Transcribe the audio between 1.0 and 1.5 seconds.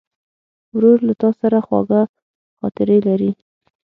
له تا